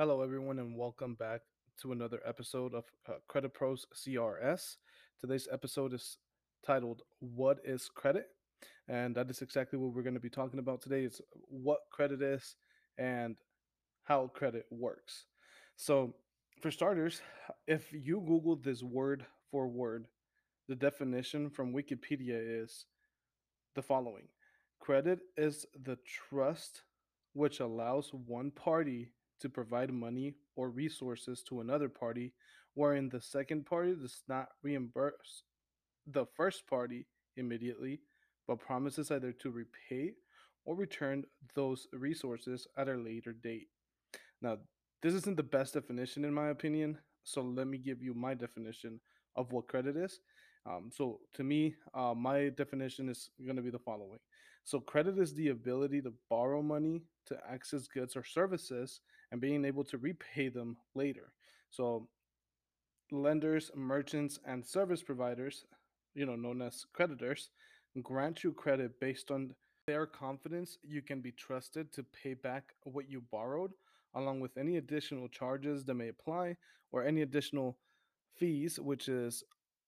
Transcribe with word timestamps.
Hello, 0.00 0.22
everyone, 0.22 0.58
and 0.58 0.78
welcome 0.78 1.12
back 1.12 1.42
to 1.82 1.92
another 1.92 2.22
episode 2.24 2.72
of 2.72 2.84
uh, 3.06 3.16
Credit 3.28 3.52
Pros 3.52 3.84
CRS. 3.94 4.76
Today's 5.20 5.46
episode 5.52 5.92
is 5.92 6.16
titled 6.64 7.02
"What 7.18 7.58
is 7.64 7.90
Credit?" 7.94 8.28
and 8.88 9.14
that 9.14 9.28
is 9.28 9.42
exactly 9.42 9.78
what 9.78 9.92
we're 9.92 10.00
going 10.02 10.14
to 10.14 10.18
be 10.18 10.30
talking 10.30 10.58
about 10.58 10.80
today. 10.80 11.04
Is 11.04 11.20
what 11.50 11.80
credit 11.92 12.22
is 12.22 12.56
and 12.96 13.36
how 14.04 14.28
credit 14.28 14.64
works. 14.70 15.26
So, 15.76 16.14
for 16.62 16.70
starters, 16.70 17.20
if 17.66 17.92
you 17.92 18.24
Google 18.26 18.56
this 18.56 18.82
word 18.82 19.26
for 19.50 19.68
word, 19.68 20.06
the 20.66 20.76
definition 20.76 21.50
from 21.50 21.74
Wikipedia 21.74 22.62
is 22.62 22.86
the 23.74 23.82
following: 23.82 24.28
Credit 24.78 25.18
is 25.36 25.66
the 25.84 25.98
trust 26.06 26.84
which 27.34 27.60
allows 27.60 28.12
one 28.14 28.50
party 28.50 29.12
to 29.40 29.48
provide 29.48 29.92
money 29.92 30.34
or 30.56 30.70
resources 30.70 31.42
to 31.44 31.60
another 31.60 31.88
party, 31.88 32.32
wherein 32.74 33.08
the 33.08 33.20
second 33.20 33.66
party 33.66 33.94
does 33.94 34.22
not 34.28 34.48
reimburse 34.62 35.44
the 36.06 36.26
first 36.34 36.66
party 36.66 37.06
immediately, 37.36 38.00
but 38.46 38.60
promises 38.60 39.10
either 39.10 39.32
to 39.32 39.50
repay 39.50 40.12
or 40.64 40.74
return 40.74 41.24
those 41.54 41.86
resources 41.92 42.66
at 42.76 42.88
a 42.88 42.94
later 42.94 43.32
date. 43.32 43.68
Now, 44.42 44.58
this 45.02 45.14
isn't 45.14 45.36
the 45.36 45.42
best 45.42 45.74
definition 45.74 46.24
in 46.24 46.34
my 46.34 46.48
opinion, 46.48 46.98
so 47.24 47.42
let 47.42 47.66
me 47.66 47.78
give 47.78 48.02
you 48.02 48.14
my 48.14 48.34
definition 48.34 49.00
of 49.36 49.52
what 49.52 49.68
credit 49.68 49.96
is. 49.96 50.20
Um, 50.66 50.90
so, 50.92 51.20
to 51.34 51.42
me, 51.42 51.74
uh, 51.94 52.14
my 52.14 52.50
definition 52.50 53.08
is 53.08 53.30
going 53.42 53.56
to 53.56 53.62
be 53.62 53.70
the 53.70 53.78
following. 53.78 54.18
So, 54.64 54.78
credit 54.78 55.18
is 55.18 55.32
the 55.32 55.48
ability 55.48 56.02
to 56.02 56.12
borrow 56.28 56.60
money 56.60 57.02
to 57.26 57.38
access 57.50 57.86
goods 57.86 58.14
or 58.14 58.24
services 58.24 59.00
and 59.30 59.40
being 59.40 59.64
able 59.64 59.84
to 59.84 59.98
repay 59.98 60.48
them 60.48 60.76
later. 60.94 61.32
So, 61.70 62.08
lenders, 63.12 63.70
merchants, 63.74 64.38
and 64.46 64.64
service 64.64 65.02
providers, 65.02 65.64
you 66.14 66.26
know, 66.26 66.36
known 66.36 66.62
as 66.62 66.86
creditors, 66.92 67.50
grant 68.02 68.44
you 68.44 68.52
credit 68.52 68.98
based 69.00 69.30
on 69.30 69.54
their 69.86 70.06
confidence 70.06 70.78
you 70.82 71.02
can 71.02 71.20
be 71.20 71.32
trusted 71.32 71.92
to 71.92 72.04
pay 72.22 72.34
back 72.34 72.74
what 72.84 73.10
you 73.10 73.22
borrowed, 73.32 73.72
along 74.14 74.40
with 74.40 74.56
any 74.56 74.76
additional 74.76 75.28
charges 75.28 75.84
that 75.84 75.94
may 75.94 76.08
apply 76.08 76.56
or 76.92 77.04
any 77.04 77.22
additional 77.22 77.76
fees, 78.36 78.78
which 78.78 79.08
is 79.08 79.42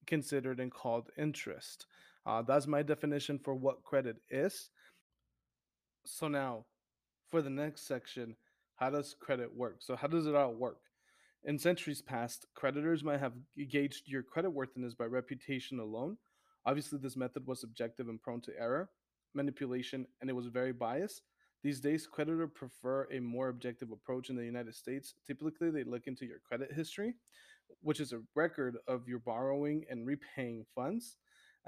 considered 0.06 0.60
and 0.60 0.72
called 0.72 1.10
interest. 1.16 1.86
Uh, 2.26 2.42
that's 2.42 2.66
my 2.66 2.82
definition 2.82 3.38
for 3.38 3.54
what 3.54 3.82
credit 3.82 4.16
is. 4.30 4.70
So 6.04 6.28
now, 6.28 6.64
for 7.30 7.42
the 7.42 7.50
next 7.50 7.86
section, 7.86 8.36
how 8.82 8.90
does 8.90 9.14
credit 9.20 9.56
work? 9.56 9.76
So, 9.78 9.94
how 9.94 10.08
does 10.08 10.26
it 10.26 10.34
all 10.34 10.54
work? 10.54 10.80
In 11.44 11.56
centuries 11.56 12.02
past, 12.02 12.46
creditors 12.56 13.04
might 13.04 13.20
have 13.20 13.34
gauged 13.70 14.08
your 14.08 14.24
creditworthiness 14.24 14.96
by 14.96 15.04
reputation 15.04 15.78
alone. 15.78 16.16
Obviously, 16.66 16.98
this 16.98 17.16
method 17.16 17.46
was 17.46 17.60
subjective 17.60 18.08
and 18.08 18.20
prone 18.20 18.40
to 18.40 18.52
error, 18.58 18.90
manipulation, 19.34 20.04
and 20.20 20.28
it 20.28 20.32
was 20.32 20.46
very 20.46 20.72
biased. 20.72 21.22
These 21.62 21.78
days, 21.78 22.08
creditors 22.08 22.50
prefer 22.56 23.06
a 23.12 23.20
more 23.20 23.50
objective 23.50 23.92
approach 23.92 24.30
in 24.30 24.36
the 24.36 24.44
United 24.44 24.74
States. 24.74 25.14
Typically, 25.28 25.70
they 25.70 25.84
look 25.84 26.08
into 26.08 26.26
your 26.26 26.40
credit 26.40 26.72
history, 26.72 27.14
which 27.82 28.00
is 28.00 28.12
a 28.12 28.22
record 28.34 28.78
of 28.88 29.06
your 29.06 29.20
borrowing 29.20 29.84
and 29.90 30.08
repaying 30.08 30.64
funds, 30.74 31.18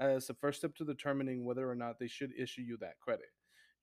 as 0.01 0.27
the 0.27 0.33
first 0.33 0.59
step 0.59 0.75
to 0.75 0.83
determining 0.83 1.45
whether 1.45 1.69
or 1.69 1.75
not 1.75 1.97
they 1.97 2.09
should 2.09 2.33
issue 2.37 2.61
you 2.61 2.75
that 2.81 2.99
credit. 2.99 3.27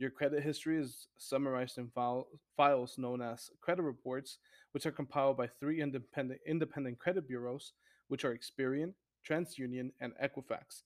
Your 0.02 0.10
credit 0.10 0.42
history 0.42 0.80
is 0.80 1.06
summarized 1.16 1.78
in 1.78 1.86
file, 1.86 2.26
files 2.56 2.98
known 2.98 3.22
as 3.22 3.52
credit 3.60 3.82
reports, 3.82 4.38
which 4.72 4.84
are 4.84 4.90
compiled 4.90 5.36
by 5.36 5.46
three 5.46 5.80
independent, 5.80 6.40
independent 6.44 6.98
credit 6.98 7.28
bureaus, 7.28 7.74
which 8.08 8.24
are 8.24 8.36
Experian, 8.36 8.94
TransUnion, 9.24 9.92
and 10.00 10.12
Equifax. 10.20 10.82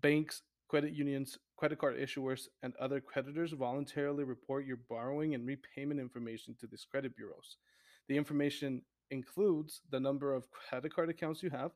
Banks, 0.00 0.42
credit 0.68 0.92
unions, 0.92 1.38
credit 1.56 1.80
card 1.80 1.98
issuers, 1.98 2.42
and 2.62 2.72
other 2.76 3.00
creditors 3.00 3.50
voluntarily 3.50 4.22
report 4.22 4.64
your 4.64 4.78
borrowing 4.88 5.34
and 5.34 5.44
repayment 5.44 5.98
information 5.98 6.54
to 6.60 6.68
these 6.68 6.86
credit 6.88 7.16
bureaus. 7.16 7.56
The 8.06 8.16
information 8.16 8.82
includes 9.10 9.80
the 9.90 9.98
number 9.98 10.32
of 10.32 10.48
credit 10.52 10.94
card 10.94 11.10
accounts 11.10 11.42
you 11.42 11.50
have, 11.50 11.72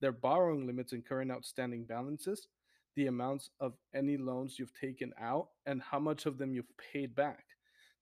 their 0.00 0.12
borrowing 0.12 0.66
limits 0.66 0.92
and 0.92 1.06
current 1.06 1.30
outstanding 1.30 1.84
balances, 1.84 2.48
the 2.96 3.06
amounts 3.06 3.50
of 3.60 3.74
any 3.94 4.16
loans 4.16 4.58
you've 4.58 4.78
taken 4.78 5.12
out, 5.20 5.48
and 5.66 5.80
how 5.82 5.98
much 5.98 6.26
of 6.26 6.38
them 6.38 6.52
you've 6.52 6.76
paid 6.92 7.14
back. 7.14 7.44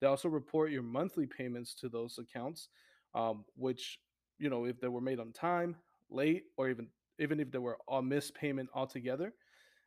They 0.00 0.06
also 0.06 0.28
report 0.28 0.70
your 0.70 0.82
monthly 0.82 1.26
payments 1.26 1.74
to 1.74 1.88
those 1.88 2.18
accounts, 2.18 2.68
um, 3.14 3.44
which, 3.56 3.98
you 4.38 4.48
know, 4.48 4.64
if 4.64 4.80
they 4.80 4.88
were 4.88 5.00
made 5.00 5.20
on 5.20 5.32
time, 5.32 5.76
late, 6.10 6.44
or 6.56 6.68
even 6.68 6.88
even 7.20 7.40
if 7.40 7.50
they 7.50 7.58
were 7.58 7.78
all 7.88 8.02
missed 8.02 8.34
payment 8.34 8.68
altogether. 8.74 9.34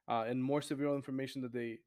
Uh, 0.07 0.25
and 0.27 0.43
more 0.43 0.61
severe 0.61 0.93
information 0.93 1.41
that 1.41 1.53
they 1.53 1.79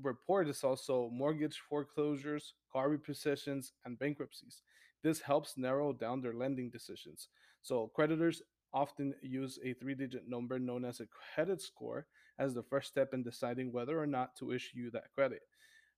report 0.00 0.48
is 0.48 0.64
also 0.64 1.10
mortgage 1.12 1.60
foreclosures, 1.68 2.54
car 2.72 2.88
repossessions, 2.88 3.72
and 3.84 3.98
bankruptcies. 3.98 4.62
This 5.02 5.20
helps 5.20 5.58
narrow 5.58 5.92
down 5.92 6.22
their 6.22 6.32
lending 6.32 6.70
decisions. 6.70 7.28
So 7.60 7.90
creditors 7.94 8.40
often 8.72 9.14
use 9.22 9.58
a 9.64 9.74
three 9.74 9.94
digit 9.94 10.28
number 10.28 10.58
known 10.58 10.84
as 10.84 11.00
a 11.00 11.06
credit 11.06 11.60
score 11.60 12.06
as 12.38 12.54
the 12.54 12.62
first 12.62 12.88
step 12.88 13.12
in 13.12 13.22
deciding 13.22 13.72
whether 13.72 14.00
or 14.00 14.06
not 14.06 14.34
to 14.36 14.52
issue 14.52 14.78
you 14.78 14.90
that 14.90 15.12
credit. 15.14 15.42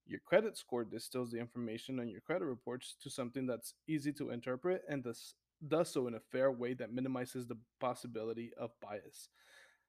Your 0.07 0.21
credit 0.21 0.57
score 0.57 0.85
distills 0.85 1.31
the 1.31 1.39
information 1.39 1.99
on 1.99 2.09
your 2.09 2.21
credit 2.21 2.45
reports 2.45 2.97
to 3.03 3.09
something 3.09 3.47
that's 3.47 3.75
easy 3.89 4.13
to 4.15 4.31
interpret 4.31 4.83
and 4.89 5.03
does, 5.03 5.35
does 5.67 5.91
so 5.91 6.07
in 6.09 6.15
a 6.15 6.21
fair 6.21 6.53
way 6.53 6.75
that 6.75 6.93
minimizes 6.93 7.47
the 7.47 7.57
possibility 7.81 8.51
of 8.59 8.71
bias. 8.83 9.29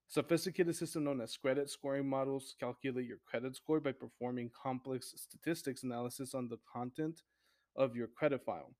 Sophisticated 0.07 0.75
system 0.75 1.03
known 1.03 1.19
as 1.19 1.35
credit 1.35 1.69
scoring 1.69 2.07
models 2.07 2.55
calculate 2.59 3.07
your 3.07 3.17
credit 3.25 3.55
score 3.55 3.79
by 3.79 3.91
performing 3.91 4.51
complex 4.61 5.13
statistics 5.17 5.83
analysis 5.83 6.33
on 6.33 6.47
the 6.47 6.59
content 6.71 7.23
of 7.75 7.95
your 7.95 8.07
credit 8.07 8.45
file. 8.45 8.71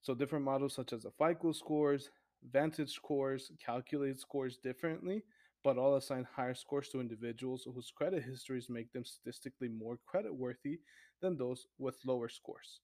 So 0.00 0.14
different 0.14 0.44
models 0.44 0.74
such 0.74 0.92
as 0.92 1.02
the 1.02 1.10
FICO 1.10 1.52
scores, 1.52 2.10
Vantage 2.42 2.92
scores 2.92 3.50
calculate 3.64 4.18
scores 4.18 4.58
differently, 4.58 5.24
but 5.62 5.76
all 5.76 5.96
assign 5.96 6.26
higher 6.34 6.54
scores 6.54 6.88
to 6.88 7.00
individuals 7.00 7.66
whose 7.72 7.90
credit 7.90 8.22
histories 8.22 8.70
make 8.70 8.92
them 8.92 9.04
statistically 9.04 9.68
more 9.68 9.98
creditworthy 10.12 10.78
than 11.20 11.36
those 11.36 11.66
with 11.78 11.96
lower 12.06 12.28
scores. 12.28 12.80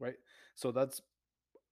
Right? 0.00 0.16
So 0.54 0.72
that's 0.72 1.02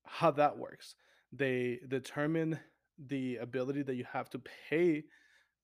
how 0.05 0.31
that 0.33 0.57
works. 0.57 0.95
They 1.33 1.81
determine 1.89 2.59
the 3.07 3.37
ability 3.37 3.83
that 3.83 3.97
you 3.97 4.05
have 4.11 4.31
to 4.31 4.41
pay 4.71 5.05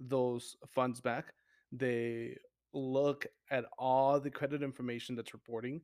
those 0.01 0.57
funds 0.75 1.01
back. 1.01 1.35
They 1.73 2.37
look 2.73 3.27
at 3.51 3.65
all 3.79 4.21
the 4.21 4.31
credit 4.31 4.63
information 4.63 5.15
that's 5.15 5.35
reporting 5.35 5.81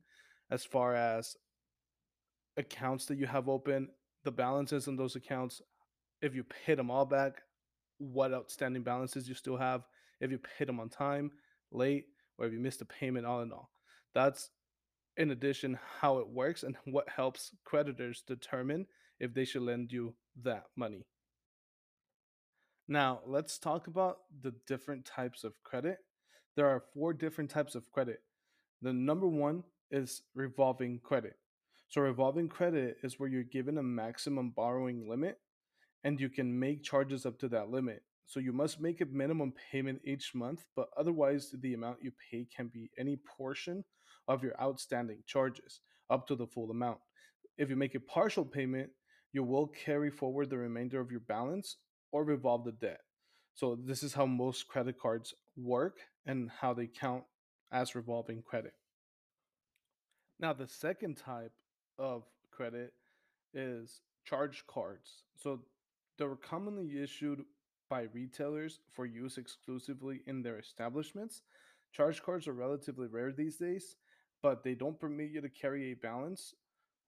as 0.49 0.65
far 0.65 0.95
as 0.95 1.35
accounts 2.57 3.05
that 3.05 3.17
you 3.17 3.25
have 3.25 3.47
open, 3.47 3.87
the 4.23 4.31
balances 4.31 4.87
on 4.87 4.95
those 4.95 5.15
accounts, 5.15 5.61
if 6.21 6.35
you 6.35 6.43
paid 6.43 6.77
them 6.77 6.91
all 6.91 7.05
back, 7.05 7.41
what 7.97 8.33
outstanding 8.33 8.83
balances 8.83 9.27
you 9.27 9.35
still 9.35 9.57
have, 9.57 9.83
if 10.19 10.31
you 10.31 10.39
paid 10.39 10.67
them 10.67 10.79
on 10.79 10.89
time, 10.89 11.31
late, 11.71 12.05
or 12.37 12.45
if 12.45 12.53
you 12.53 12.59
missed 12.59 12.81
a 12.81 12.85
payment, 12.85 13.25
all 13.25 13.41
in 13.41 13.51
all. 13.51 13.69
That's 14.13 14.49
in 15.17 15.31
addition 15.31 15.79
how 15.99 16.17
it 16.19 16.27
works 16.27 16.63
and 16.63 16.75
what 16.85 17.09
helps 17.09 17.51
creditors 17.63 18.23
determine 18.27 18.87
if 19.19 19.33
they 19.33 19.45
should 19.45 19.61
lend 19.61 19.91
you 19.91 20.15
that 20.43 20.65
money. 20.75 21.05
Now, 22.87 23.21
let's 23.25 23.57
talk 23.57 23.87
about 23.87 24.17
the 24.41 24.53
different 24.67 25.05
types 25.05 25.43
of 25.43 25.53
credit. 25.63 25.99
There 26.55 26.67
are 26.67 26.83
four 26.93 27.13
different 27.13 27.49
types 27.49 27.75
of 27.75 27.89
credit. 27.91 28.21
The 28.81 28.91
number 28.91 29.27
one 29.27 29.63
is 29.91 30.23
revolving 30.33 30.99
credit. 30.99 31.35
So, 31.91 31.99
revolving 31.99 32.47
credit 32.47 32.99
is 33.03 33.19
where 33.19 33.27
you're 33.27 33.43
given 33.43 33.77
a 33.77 33.83
maximum 33.83 34.51
borrowing 34.51 35.09
limit 35.09 35.39
and 36.05 36.21
you 36.21 36.29
can 36.29 36.57
make 36.57 36.83
charges 36.83 37.25
up 37.25 37.37
to 37.39 37.49
that 37.49 37.69
limit. 37.69 38.01
So, 38.27 38.39
you 38.39 38.53
must 38.53 38.79
make 38.79 39.01
a 39.01 39.05
minimum 39.07 39.51
payment 39.69 39.99
each 40.05 40.33
month, 40.33 40.65
but 40.73 40.87
otherwise, 40.95 41.53
the 41.59 41.73
amount 41.73 41.97
you 42.01 42.13
pay 42.31 42.47
can 42.55 42.69
be 42.69 42.89
any 42.97 43.17
portion 43.17 43.83
of 44.29 44.41
your 44.41 44.53
outstanding 44.61 45.17
charges 45.27 45.81
up 46.09 46.27
to 46.27 46.35
the 46.37 46.47
full 46.47 46.71
amount. 46.71 46.99
If 47.57 47.69
you 47.69 47.75
make 47.75 47.95
a 47.95 47.99
partial 47.99 48.45
payment, 48.45 48.91
you 49.33 49.43
will 49.43 49.67
carry 49.67 50.11
forward 50.11 50.49
the 50.49 50.59
remainder 50.59 51.01
of 51.01 51.11
your 51.11 51.19
balance 51.19 51.75
or 52.13 52.23
revolve 52.23 52.63
the 52.63 52.71
debt. 52.71 53.01
So, 53.53 53.75
this 53.75 54.01
is 54.01 54.13
how 54.13 54.25
most 54.25 54.69
credit 54.69 54.97
cards 54.97 55.33
work 55.57 55.97
and 56.25 56.49
how 56.49 56.73
they 56.73 56.87
count 56.87 57.25
as 57.69 57.95
revolving 57.95 58.43
credit. 58.43 58.75
Now, 60.39 60.53
the 60.53 60.69
second 60.69 61.17
type 61.17 61.51
of 62.01 62.23
credit 62.51 62.93
is 63.53 64.01
charge 64.25 64.65
cards. 64.67 65.23
So, 65.37 65.61
they're 66.17 66.35
commonly 66.35 67.01
issued 67.01 67.43
by 67.89 68.03
retailers 68.13 68.79
for 68.91 69.05
use 69.05 69.37
exclusively 69.37 70.21
in 70.27 70.41
their 70.43 70.59
establishments. 70.59 71.43
Charge 71.93 72.21
cards 72.23 72.47
are 72.47 72.53
relatively 72.53 73.07
rare 73.07 73.31
these 73.31 73.57
days, 73.57 73.97
but 74.43 74.63
they 74.63 74.75
don't 74.75 74.99
permit 74.99 75.31
you 75.31 75.41
to 75.41 75.49
carry 75.49 75.91
a 75.91 75.95
balance 75.95 76.53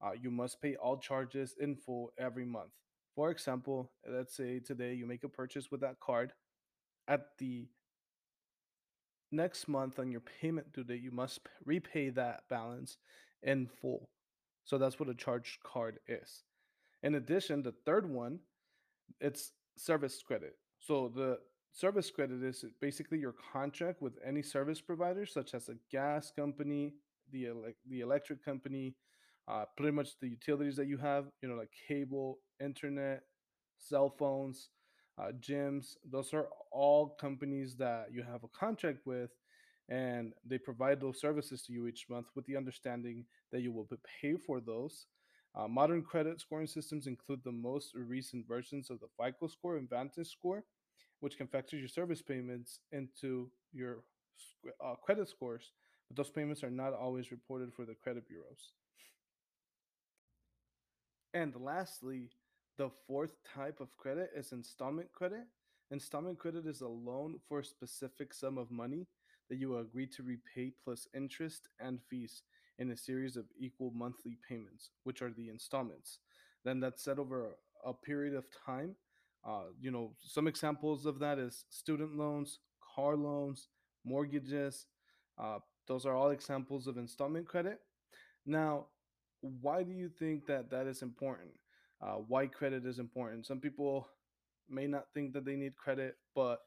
uh, 0.03 0.11
you 0.21 0.31
must 0.31 0.61
pay 0.61 0.75
all 0.75 0.97
charges 0.97 1.55
in 1.59 1.75
full 1.75 2.11
every 2.17 2.45
month. 2.45 2.71
For 3.15 3.31
example, 3.31 3.91
let's 4.09 4.35
say 4.35 4.59
today 4.59 4.93
you 4.95 5.05
make 5.05 5.23
a 5.23 5.29
purchase 5.29 5.71
with 5.71 5.81
that 5.81 5.99
card. 6.01 6.33
At 7.07 7.37
the 7.39 7.67
next 9.31 9.67
month 9.67 9.99
on 9.99 10.11
your 10.11 10.21
payment 10.21 10.71
due 10.73 10.83
date, 10.83 11.01
you 11.01 11.11
must 11.11 11.39
repay 11.65 12.09
that 12.11 12.43
balance 12.49 12.97
in 13.41 13.67
full. 13.67 14.09
So 14.65 14.77
that's 14.77 14.99
what 14.99 15.09
a 15.09 15.13
charged 15.15 15.61
card 15.63 15.99
is. 16.07 16.43
In 17.03 17.15
addition, 17.15 17.63
the 17.63 17.73
third 17.85 18.09
one, 18.09 18.39
it's 19.19 19.51
service 19.77 20.21
credit. 20.25 20.55
So 20.79 21.11
the 21.13 21.39
service 21.73 22.09
credit 22.11 22.43
is 22.43 22.63
basically 22.79 23.19
your 23.19 23.35
contract 23.53 24.01
with 24.01 24.13
any 24.25 24.41
service 24.41 24.79
provider, 24.79 25.25
such 25.25 25.53
as 25.53 25.69
a 25.69 25.75
gas 25.91 26.31
company, 26.31 26.93
the 27.31 27.45
elec 27.45 27.75
the 27.89 28.01
electric 28.01 28.43
company, 28.43 28.95
uh, 29.47 29.65
pretty 29.75 29.91
much 29.91 30.19
the 30.21 30.29
utilities 30.29 30.75
that 30.77 30.87
you 30.87 30.97
have, 30.97 31.25
you 31.41 31.49
know, 31.49 31.55
like 31.55 31.71
cable, 31.87 32.39
internet, 32.61 33.23
cell 33.77 34.09
phones, 34.17 34.69
uh, 35.17 35.31
gyms. 35.39 35.95
Those 36.09 36.33
are 36.33 36.47
all 36.71 37.09
companies 37.19 37.75
that 37.77 38.07
you 38.11 38.23
have 38.23 38.43
a 38.43 38.47
contract 38.49 38.99
with, 39.05 39.31
and 39.89 40.33
they 40.45 40.57
provide 40.57 40.99
those 40.99 41.19
services 41.19 41.61
to 41.63 41.73
you 41.73 41.87
each 41.87 42.05
month 42.09 42.27
with 42.35 42.45
the 42.45 42.55
understanding 42.55 43.25
that 43.51 43.61
you 43.61 43.71
will 43.71 43.87
pay 44.21 44.35
for 44.35 44.61
those. 44.61 45.07
Uh, 45.55 45.67
modern 45.67 46.01
credit 46.01 46.39
scoring 46.39 46.67
systems 46.67 47.05
include 47.05 47.41
the 47.43 47.51
most 47.51 47.93
recent 47.93 48.47
versions 48.47 48.89
of 48.89 48.99
the 48.99 49.07
FICO 49.21 49.47
score 49.47 49.77
and 49.77 49.89
Vantage 49.89 50.27
score, 50.27 50.63
which 51.19 51.37
can 51.37 51.47
factor 51.47 51.77
your 51.77 51.87
service 51.87 52.21
payments 52.21 52.79
into 52.91 53.51
your 53.71 54.03
uh, 54.83 54.95
credit 54.95 55.29
scores, 55.29 55.71
but 56.07 56.17
those 56.17 56.31
payments 56.31 56.63
are 56.63 56.71
not 56.71 56.93
always 56.93 57.31
reported 57.31 57.71
for 57.73 57.85
the 57.85 57.93
credit 57.93 58.27
bureaus. 58.27 58.71
And 61.33 61.53
lastly, 61.55 62.29
the 62.77 62.89
fourth 63.07 63.33
type 63.55 63.79
of 63.79 63.95
credit 63.97 64.31
is 64.35 64.51
installment 64.51 65.11
credit. 65.11 65.45
Installment 65.91 66.39
credit 66.39 66.65
is 66.65 66.81
a 66.81 66.87
loan 66.87 67.39
for 67.47 67.59
a 67.59 67.65
specific 67.65 68.33
sum 68.33 68.57
of 68.57 68.71
money 68.71 69.07
that 69.49 69.57
you 69.57 69.77
agree 69.77 70.07
to 70.07 70.23
repay 70.23 70.71
plus 70.83 71.07
interest 71.15 71.67
and 71.79 71.99
fees 72.09 72.43
in 72.79 72.91
a 72.91 72.97
series 72.97 73.37
of 73.37 73.45
equal 73.59 73.91
monthly 73.91 74.37
payments, 74.47 74.89
which 75.03 75.21
are 75.21 75.31
the 75.31 75.49
installments. 75.49 76.19
Then 76.63 76.79
that's 76.79 77.03
set 77.03 77.19
over 77.19 77.55
a 77.85 77.93
period 77.93 78.33
of 78.35 78.45
time. 78.65 78.95
Uh, 79.45 79.65
you 79.79 79.91
know, 79.91 80.13
some 80.21 80.47
examples 80.47 81.05
of 81.05 81.19
that 81.19 81.37
is 81.37 81.65
student 81.69 82.15
loans, 82.15 82.59
car 82.95 83.15
loans, 83.15 83.67
mortgages. 84.05 84.85
Uh, 85.37 85.59
those 85.87 86.05
are 86.05 86.15
all 86.15 86.29
examples 86.31 86.87
of 86.87 86.97
installment 86.97 87.47
credit. 87.47 87.79
Now, 88.45 88.87
why 89.41 89.83
do 89.83 89.91
you 89.91 90.09
think 90.09 90.45
that 90.47 90.69
that 90.71 90.87
is 90.87 91.01
important? 91.01 91.51
Uh, 92.01 92.15
why 92.27 92.47
credit 92.47 92.85
is 92.85 92.99
important? 92.99 93.45
Some 93.45 93.59
people 93.59 94.07
may 94.69 94.87
not 94.87 95.05
think 95.13 95.33
that 95.33 95.45
they 95.45 95.55
need 95.55 95.75
credit, 95.77 96.15
but 96.35 96.59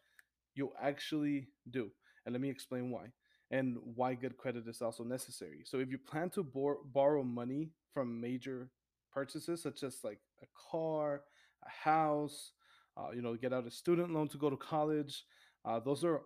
you 0.54 0.72
actually 0.80 1.48
do. 1.70 1.90
And 2.26 2.34
let 2.34 2.42
me 2.42 2.50
explain 2.50 2.90
why 2.90 3.12
and 3.52 3.78
why 3.96 4.14
good 4.14 4.36
credit 4.38 4.68
is 4.68 4.82
also 4.82 5.04
necessary. 5.04 5.62
So, 5.64 5.78
if 5.80 5.90
you 5.90 5.98
plan 5.98 6.30
to 6.30 6.44
bor- 6.44 6.80
borrow 6.84 7.22
money 7.24 7.70
from 7.94 8.20
major 8.20 8.70
purchases, 9.12 9.62
such 9.62 9.84
as 9.84 9.98
like 10.04 10.20
a 10.42 10.46
car, 10.70 11.22
a 11.64 11.70
house, 11.70 12.52
uh, 12.98 13.10
you 13.14 13.22
know, 13.22 13.36
get 13.36 13.52
out 13.52 13.66
a 13.66 13.70
student 13.70 14.12
loan 14.12 14.28
to 14.30 14.38
go 14.38 14.50
to 14.50 14.56
college, 14.56 15.24
uh, 15.64 15.80
those 15.80 16.04
are 16.04 16.22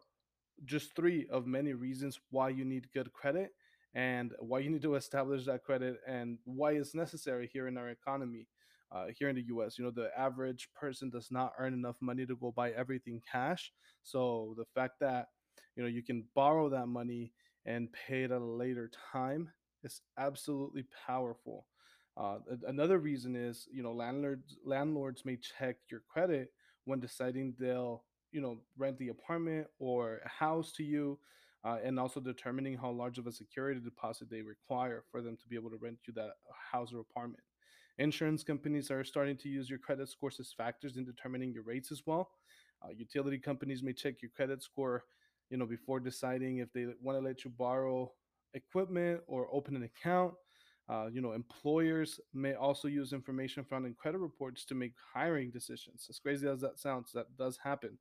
just 0.64 0.94
three 0.94 1.26
of 1.30 1.46
many 1.46 1.72
reasons 1.72 2.20
why 2.30 2.48
you 2.48 2.64
need 2.64 2.90
good 2.92 3.12
credit 3.12 3.50
and 3.94 4.32
why 4.40 4.58
you 4.58 4.70
need 4.70 4.82
to 4.82 4.94
establish 4.94 5.44
that 5.46 5.64
credit 5.64 5.96
and 6.06 6.38
why 6.44 6.72
it's 6.72 6.94
necessary 6.94 7.48
here 7.52 7.66
in 7.66 7.76
our 7.78 7.88
economy 7.90 8.46
uh, 8.92 9.06
here 9.18 9.28
in 9.28 9.36
the 9.36 9.42
us 9.42 9.78
you 9.78 9.84
know 9.84 9.90
the 9.90 10.10
average 10.18 10.68
person 10.74 11.08
does 11.10 11.30
not 11.30 11.52
earn 11.58 11.72
enough 11.72 11.96
money 12.00 12.26
to 12.26 12.36
go 12.36 12.52
buy 12.52 12.70
everything 12.72 13.20
cash 13.30 13.72
so 14.02 14.54
the 14.58 14.64
fact 14.74 14.94
that 15.00 15.28
you 15.76 15.82
know 15.82 15.88
you 15.88 16.02
can 16.02 16.24
borrow 16.34 16.68
that 16.68 16.86
money 16.86 17.32
and 17.66 17.88
pay 17.92 18.22
it 18.24 18.30
at 18.30 18.40
a 18.40 18.44
later 18.44 18.90
time 19.12 19.50
it's 19.82 20.02
absolutely 20.18 20.84
powerful. 21.06 21.66
Uh, 22.16 22.38
another 22.66 22.98
reason 22.98 23.34
is 23.36 23.66
you 23.72 23.82
know 23.82 23.92
landlords 23.92 24.56
landlords 24.64 25.24
may 25.24 25.36
check 25.36 25.76
your 25.90 26.02
credit 26.12 26.52
when 26.84 27.00
deciding 27.00 27.54
they'll 27.58 28.04
you 28.32 28.40
know 28.40 28.58
rent 28.76 28.98
the 28.98 29.08
apartment 29.08 29.66
or 29.78 30.20
a 30.24 30.28
house 30.28 30.72
to 30.72 30.82
you 30.82 31.18
uh, 31.64 31.78
and 31.82 31.98
also 31.98 32.20
determining 32.20 32.76
how 32.76 32.90
large 32.90 33.18
of 33.18 33.26
a 33.26 33.32
security 33.32 33.80
deposit 33.80 34.28
they 34.28 34.42
require 34.42 35.04
for 35.10 35.22
them 35.22 35.36
to 35.36 35.46
be 35.48 35.54
able 35.56 35.70
to 35.70 35.78
rent 35.80 35.98
you 36.06 36.12
that 36.12 36.30
house 36.72 36.92
or 36.92 37.00
apartment. 37.00 37.42
Insurance 37.98 38.42
companies 38.42 38.90
are 38.90 39.04
starting 39.04 39.36
to 39.36 39.48
use 39.48 39.68
your 39.68 39.78
credit 39.78 40.08
scores 40.08 40.40
as 40.40 40.52
factors 40.52 40.96
in 40.96 41.04
determining 41.04 41.52
your 41.52 41.62
rates 41.62 41.92
as 41.92 42.02
well. 42.06 42.30
Uh, 42.82 42.88
utility 42.96 43.38
companies 43.38 43.82
may 43.82 43.92
check 43.92 44.22
your 44.22 44.30
credit 44.34 44.62
score 44.62 45.04
you 45.50 45.56
know 45.56 45.66
before 45.66 46.00
deciding 46.00 46.58
if 46.58 46.72
they 46.72 46.86
want 47.02 47.18
to 47.18 47.24
let 47.24 47.44
you 47.44 47.50
borrow 47.50 48.10
equipment 48.54 49.20
or 49.26 49.48
open 49.52 49.76
an 49.76 49.84
account 49.84 50.34
uh, 50.88 51.06
you 51.06 51.20
know, 51.20 51.30
employers 51.32 52.18
may 52.34 52.54
also 52.54 52.88
use 52.88 53.12
information 53.12 53.62
found 53.62 53.86
in 53.86 53.94
credit 53.94 54.18
reports 54.18 54.64
to 54.64 54.74
make 54.74 54.92
hiring 55.14 55.48
decisions. 55.52 56.06
As 56.10 56.18
crazy 56.18 56.48
as 56.48 56.60
that 56.62 56.80
sounds, 56.80 57.12
that 57.12 57.26
does 57.38 57.56
happen. 57.62 57.96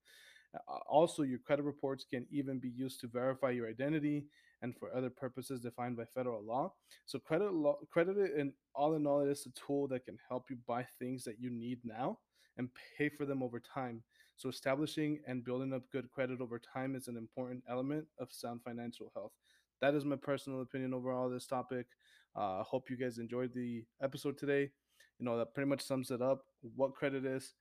Also, 0.89 1.23
your 1.23 1.39
credit 1.39 1.63
reports 1.63 2.05
can 2.09 2.25
even 2.31 2.59
be 2.59 2.69
used 2.69 2.99
to 3.01 3.07
verify 3.07 3.51
your 3.51 3.69
identity 3.69 4.25
and 4.61 4.75
for 4.75 4.93
other 4.95 5.09
purposes 5.09 5.61
defined 5.61 5.95
by 5.95 6.05
federal 6.05 6.43
law. 6.43 6.73
So, 7.05 7.19
credit 7.19 7.53
law, 7.53 7.77
credit, 7.91 8.17
in 8.35 8.53
all 8.73 8.95
in 8.95 9.05
all, 9.05 9.21
it 9.21 9.29
is 9.29 9.45
a 9.45 9.51
tool 9.51 9.87
that 9.89 10.05
can 10.05 10.17
help 10.27 10.49
you 10.49 10.57
buy 10.67 10.85
things 10.97 11.23
that 11.25 11.39
you 11.39 11.51
need 11.51 11.79
now 11.83 12.17
and 12.57 12.69
pay 12.97 13.09
for 13.09 13.25
them 13.25 13.43
over 13.43 13.59
time. 13.59 14.03
So, 14.39 14.49
establishing 14.49 15.19
and 15.27 15.43
building 15.43 15.73
up 15.73 15.83
good 15.91 16.09
credit 16.11 16.39
over 16.41 16.59
time 16.59 16.95
is 16.95 17.09
an 17.09 17.17
important 17.17 17.61
element 17.69 18.05
of 18.19 18.31
sound 18.31 18.61
financial 18.63 19.11
health. 19.13 19.33
That 19.81 19.95
is 19.95 20.05
my 20.05 20.15
personal 20.15 20.61
opinion 20.61 20.93
overall 20.93 21.29
this 21.29 21.45
topic. 21.45 21.87
I 22.35 22.61
uh, 22.61 22.63
hope 22.63 22.89
you 22.89 22.95
guys 22.97 23.17
enjoyed 23.17 23.53
the 23.53 23.83
episode 24.01 24.37
today. 24.37 24.71
You 25.19 25.25
know, 25.25 25.37
that 25.37 25.53
pretty 25.53 25.69
much 25.69 25.81
sums 25.81 26.09
it 26.09 26.21
up 26.21 26.45
what 26.75 26.95
credit 26.95 27.25
is, 27.25 27.53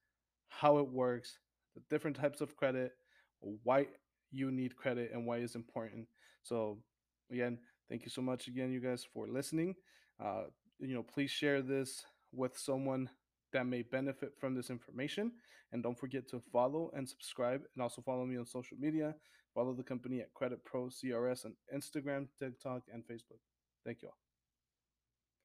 how 0.51 0.79
it 0.79 0.89
works, 0.89 1.39
the 1.75 1.83
different 1.91 2.17
types 2.17 2.41
of 2.41 2.57
credit, 2.57 2.93
why 3.41 3.87
you 4.31 4.53
need 4.53 4.77
credit, 4.77 5.11
and 5.13 5.27
why 5.27 5.39
it's 5.39 5.57
important. 5.57 6.07
So, 6.45 6.79
again, 7.33 7.59
thank 7.89 8.05
you 8.05 8.11
so 8.11 8.23
much 8.23 8.47
again, 8.47 8.71
you 8.71 8.81
guys, 8.81 9.05
for 9.13 9.27
listening. 9.29 9.75
Uh, 10.25 10.45
you 10.79 10.95
know, 10.95 11.03
please 11.03 11.33
share 11.33 11.61
this 11.61 12.05
with 12.33 12.57
someone 12.57 13.11
that 13.53 13.67
may 13.67 13.83
benefit 13.83 14.33
from 14.39 14.55
this 14.55 14.71
information. 14.71 15.33
And 15.73 15.83
don't 15.83 15.99
forget 15.99 16.29
to 16.29 16.41
follow 16.53 16.91
and 16.95 17.09
subscribe, 17.09 17.63
and 17.75 17.83
also 17.83 18.03
follow 18.03 18.25
me 18.25 18.39
on 18.39 18.47
social 18.47 18.77
media. 18.79 19.15
Follow 19.55 19.75
the 19.75 19.83
company 19.83 20.21
at 20.21 20.33
Credit 20.35 20.65
Pro 20.65 20.87
CRS 20.87 21.45
on 21.45 21.55
Instagram, 21.75 22.29
TikTok, 22.39 22.83
and 22.93 23.03
Facebook. 23.05 23.41
Thank 23.85 24.03
you 24.03 24.09
all. 24.09 24.28